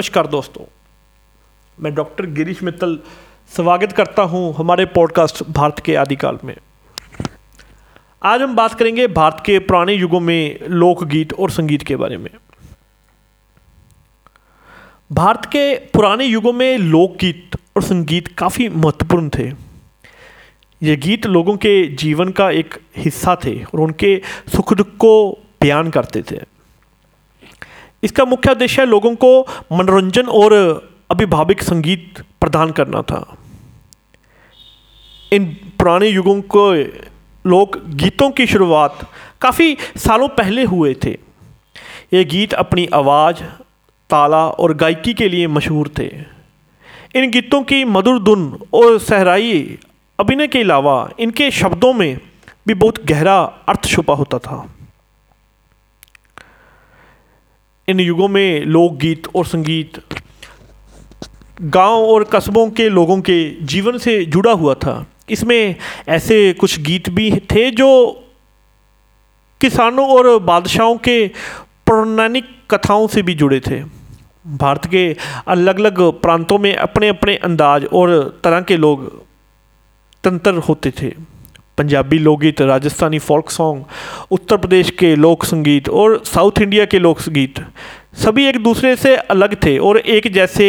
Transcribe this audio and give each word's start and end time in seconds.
नमस्कार 0.00 0.26
दोस्तों। 0.26 0.64
मैं 1.78 1.94
डॉक्टर 1.94 2.26
गिरीश 2.26 2.62
मित्तल 2.62 2.98
स्वागत 3.56 3.92
करता 3.92 4.22
हूँ 4.22 4.54
हमारे 4.54 4.84
पॉडकास्ट 4.84 5.42
भारत 5.48 5.82
के 5.84 5.94
आदिकाल 5.94 6.38
में। 6.44 6.54
आज 8.22 8.42
हम 8.42 8.56
बात 8.56 8.74
करेंगे 8.74 9.06
भारत 9.06 9.42
के 9.46 9.58
पुराने 9.58 9.92
युगों 9.92 10.20
में 10.20 10.60
लोकगीत 10.68 11.32
और 11.32 11.50
संगीत 11.50 11.82
के 11.82 11.96
बारे 11.96 12.16
में। 12.16 12.30
भारत 15.12 15.44
के 15.44 15.74
पुराने 15.74 16.24
युगों 16.24 16.52
में 16.52 16.78
लोकगीत 16.78 17.56
और 17.76 17.82
संगीत 17.82 18.28
काफ़ी 18.28 18.68
महत्वपूर्ण 18.68 19.28
थे। 19.28 19.52
ये 20.82 20.96
गीत 20.96 21.26
लोगों 21.26 21.56
के 21.56 21.86
जीवन 21.96 22.30
का 22.30 22.50
एक 22.50 22.74
हिस्सा 22.96 23.36
थे 23.44 23.64
और 23.64 23.80
उनके 23.80 24.22
सुख 24.56 24.74
दुख 24.74 24.86
को 24.86 25.38
बयान 25.60 25.90
करते 25.90 26.22
थे। 26.22 26.49
इसका 28.02 28.24
मुख्य 28.24 28.50
उद्देश्य 28.50 28.84
लोगों 28.84 29.14
को 29.14 29.40
मनोरंजन 29.72 30.26
और 30.26 30.52
अभिभाविक 31.10 31.62
संगीत 31.62 32.22
प्रदान 32.40 32.70
करना 32.70 33.02
था। 33.02 33.36
इन 35.32 35.44
पुराने 35.78 36.08
युगों 36.08 36.40
को 36.42 36.72
लोक 37.44 37.76
गीतों 37.86 38.30
की 38.30 38.46
शुरुआत 38.46 39.10
काफ़ी 39.40 39.76
सालों 39.96 40.28
पहले 40.28 40.64
हुए 40.64 40.94
थे। 41.04 41.10
ये 42.12 42.24
गीत 42.24 42.54
अपनी 42.54 42.88
आवाज़, 42.94 43.42
ताला 44.10 44.46
और 44.48 44.74
गायकी 44.74 45.14
के 45.14 45.28
लिए 45.28 45.46
मशहूर 45.46 45.88
थे। 45.98 46.08
इन 47.14 47.30
गीतों 47.30 47.62
की 47.62 47.84
मधुर 47.84 48.22
धुन 48.22 48.58
और 48.72 48.98
सहराई 48.98 49.78
अभिनय 50.18 50.46
के 50.46 50.60
अलावा 50.60 51.10
इनके 51.18 51.50
शब्दों 51.50 51.92
में 51.92 52.18
भी 52.66 52.74
बहुत 52.74 53.04
गहरा 53.04 53.40
अर्थ 53.68 53.84
छुपा 53.84 54.14
होता 54.14 54.38
था। 54.38 54.74
इन 57.90 58.00
युगों 58.00 58.28
में 58.28 58.64
लोकगीत 58.64 59.28
और 59.36 59.46
संगीत 59.46 60.00
गाँव 61.62 62.04
और 62.04 62.24
कस्बों 62.24 62.68
के 62.70 62.88
लोगों 62.88 63.20
के 63.20 63.38
जीवन 63.64 63.98
से 63.98 64.24
जुड़ा 64.24 64.52
हुआ 64.52 64.74
था। 64.74 65.06
इसमें 65.30 65.74
ऐसे 66.08 66.52
कुछ 66.52 66.80
गीत 66.80 67.08
भी 67.10 67.30
थे 67.50 67.70
जो 67.70 67.88
किसानों 69.60 70.08
और 70.08 70.38
बादशाहों 70.38 70.96
के 70.96 71.26
पौराणिक 71.86 72.44
कथाओं 72.70 73.06
से 73.06 73.22
भी 73.22 73.34
जुड़े 73.34 73.60
थे। 73.60 73.82
भारत 74.46 74.86
के 74.86 75.16
अलग 75.48 75.78
अलग 75.78 76.00
प्रांतों 76.20 76.58
में 76.58 76.74
अपने 76.76 77.08
अपने 77.08 77.36
अंदाज 77.36 77.84
और 77.84 78.40
तरह 78.44 78.60
के 78.60 78.76
लोग 78.76 79.10
तंत्र 80.24 80.54
होते 80.68 80.90
थे। 80.90 81.12
पंजाबी 81.78 82.18
लोकगीत, 82.18 82.60
राजस्थानी 82.60 83.18
फोल्क 83.18 83.50
सॉन्ग, 83.50 83.84
उत्तर 84.30 84.56
प्रदेश 84.56 84.90
के 84.90 85.14
लोक 85.16 85.44
संगीत 85.44 85.88
और 85.88 86.22
साउथ 86.24 86.60
इंडिया 86.62 86.84
के 86.84 86.98
लोक 86.98 87.20
संगीत 87.20 87.60
सभी 88.20 88.44
एक 88.46 88.56
दूसरे 88.62 88.94
से 88.96 89.14
अलग 89.16 89.54
थे 89.64 89.76
और 89.78 89.98
एक 89.98 90.26
जैसे 90.32 90.68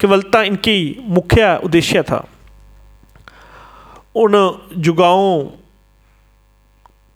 केवलता 0.00 0.42
इनकी 0.42 0.78
मुख्य 1.08 1.60
उद्देश्य 1.64 2.02
था। 2.02 2.26
उन 4.14 4.32
जुगाओं 4.78 5.44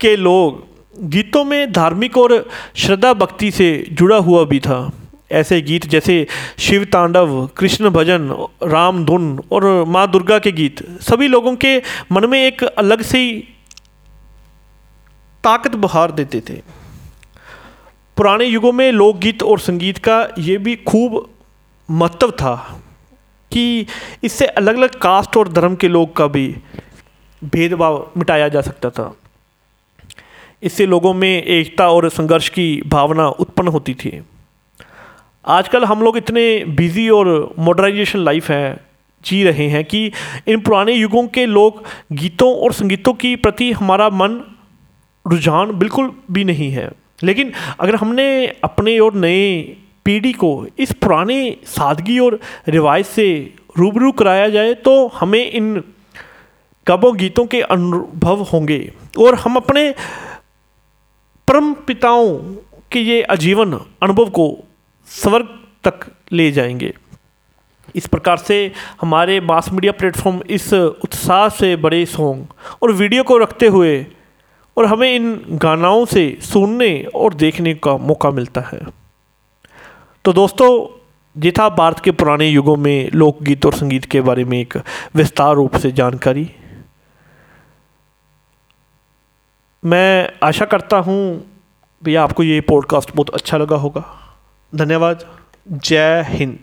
के 0.00 0.14
लोग 0.16 0.62
गीतों 1.10 1.44
में 1.44 1.72
धार्मिक 1.72 2.16
और 2.18 2.32
श्रद्धा 2.76 3.12
भक्ति 3.14 3.50
से 3.50 3.68
जुड़ा 3.92 4.16
हुआ 4.18 4.44
भी 4.44 4.60
था। 4.60 4.78
ऐसे 5.32 5.60
गीत 5.60 5.86
जैसे 5.86 6.26
शिव 6.58 6.84
तांडव, 6.84 7.46
कृष्ण 7.56 7.90
भजन, 7.90 8.28
राम 8.62 9.04
धुन 9.04 9.40
और 9.52 9.64
माँ 9.84 10.10
दुर्गा 10.10 10.38
के 10.38 10.52
गीत, 10.52 10.82
सभी 11.00 11.28
लोगों 11.28 11.54
के 11.56 11.76
मन 12.12 12.28
में 12.30 12.38
एक 12.40 12.62
अलग 12.64 13.02
सी 13.02 13.38
ताकत 15.44 15.74
बहार 15.76 16.10
देते 16.10 16.40
थे। 16.40 16.60
पुराने 18.16 18.44
युगों 18.44 18.72
में 18.72 18.90
लोकगीत 18.92 19.42
और 19.42 19.58
संगीत 19.60 19.98
का 19.98 20.16
ये 20.38 20.56
भी 20.58 20.76
खूब 20.76 21.28
महत्व 21.88 22.30
था 22.30 22.54
कि 23.52 23.86
इससे 24.24 24.46
अलग 24.46 24.76
अलग 24.76 24.94
कास्ट 25.00 25.36
और 25.36 25.48
धर्म 25.52 25.74
के 25.74 25.88
लोग 25.88 26.16
का 26.16 26.26
भी 26.26 26.46
भेदभाव 27.42 28.10
मिटाया 28.16 28.48
जा 28.48 28.60
सकता 28.60 28.90
था। 28.90 29.12
इससे 30.62 30.86
लोगों 30.86 31.14
में 31.14 31.42
एकता 31.42 31.88
और 31.88 32.08
संघर्ष 32.08 32.48
की 32.48 32.82
भावना 32.86 33.28
उत्पन्न 33.28 33.68
होती 33.68 33.94
थी। 33.94 34.20
आजकल 35.44 35.84
हम 35.84 36.02
लोग 36.02 36.16
इतने 36.16 36.64
बिज़ी 36.76 37.08
और 37.10 37.54
मॉडर्नाइजेशन 37.58 38.18
लाइफ 38.18 38.50
है, 38.50 38.80
जी 39.24 39.44
रहे 39.44 39.68
हैं 39.68 39.84
कि 39.84 40.06
इन 40.48 40.60
पुराने 40.60 40.92
युगों 40.92 41.26
के 41.28 41.46
लोग 41.46 41.84
गीतों 42.12 42.54
और 42.56 42.72
संगीतों 42.72 43.14
की 43.14 43.36
प्रति 43.36 43.72
हमारा 43.72 44.08
मन 44.10 44.42
रुझान 45.24 45.78
बिल्कुल 45.78 46.12
भी 46.30 46.44
नहीं 46.44 46.70
है। 46.70 46.90
लेकिन 47.22 47.52
अगर 47.80 47.94
हमने 47.94 48.46
अपने 48.64 48.98
और 48.98 49.14
नए 49.14 49.62
पीढ़ी 50.04 50.32
को 50.32 50.66
इस 50.78 50.92
पुराने 50.92 51.56
सादगी 51.66 52.18
और 52.18 52.40
रिवायत 52.68 53.06
से 53.06 53.54
रूबरू 53.78 54.12
कराया 54.12 54.48
जाए 54.48 54.74
तो 54.74 55.06
हमें 55.06 55.50
इन 55.50 55.82
कबों 56.86 57.16
गीतों 57.16 57.46
के 57.46 57.60
अनुभव 57.60 58.42
होंगे। 58.42 58.92
और 59.18 59.34
हम 59.34 59.56
अपने 59.56 59.94
परम 61.48 61.72
पिताओं 61.74 62.38
के 62.92 63.00
ये 63.00 63.22
आजीवन 63.22 63.72
अनुभव 64.02 64.30
को 64.30 64.58
स्वर्ग 65.08 65.48
तक 65.84 66.06
ले 66.32 66.50
जाएँगे। 66.52 66.94
इस 67.94 68.06
प्रकार 68.06 68.36
से 68.36 68.72
हमारे 69.00 69.40
मास 69.40 69.70
मीडिया 69.72 69.92
प्लेटफॉर्म 69.92 70.40
इस 70.50 70.72
उत्साह 70.74 71.48
से 71.48 71.76
बड़े 71.76 72.04
सॉन्ग 72.06 72.46
और 72.82 72.92
वीडियो 72.92 73.22
को 73.22 73.38
रखते 73.38 73.66
हुए 73.66 74.06
और 74.76 74.86
हमें 74.86 75.16
इन 75.16 75.42
गानाओं 75.50 76.04
से 76.04 76.38
सुनने 76.40 77.04
और 77.14 77.34
देखने 77.34 77.74
का 77.74 77.96
मौका 77.96 78.30
मिलता 78.30 78.60
है। 78.60 78.80
तो 80.24 80.32
दोस्तों, 80.32 80.70
ये 81.44 81.52
था 81.52 81.68
भारत 81.68 81.98
के 81.98 82.10
पुराने 82.10 82.48
युगों 82.48 82.76
में 82.76 83.10
लोकगीत 83.10 83.66
और 83.66 83.74
संगीत 83.74 84.04
के 84.04 84.20
बारे 84.20 84.44
में 84.44 84.60
एक 84.60 84.74
विस्तार 85.14 85.54
रूप 85.54 85.76
से 85.76 85.92
जानकारी। 85.92 86.50
मैं 89.84 90.32
आशा 90.42 90.64
करता 90.64 90.96
हूँ 90.96 91.46
भैया 92.04 92.22
आपको 92.22 92.42
ये 92.42 92.60
पॉडकास्ट 92.60 93.10
बहुत 93.16 93.30
अच्छा 93.30 93.56
लगा 93.56 93.76
होगा। 93.76 94.04
धन्यवाद। 94.74 95.26
जय 95.72 96.22
हिंद। 96.28 96.58